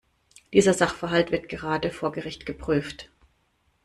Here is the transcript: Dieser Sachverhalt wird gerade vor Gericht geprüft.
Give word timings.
Dieser 0.51 0.73
Sachverhalt 0.73 1.29
wird 1.31 1.47
gerade 1.47 1.91
vor 1.91 2.11
Gericht 2.11 2.47
geprüft. 2.47 3.11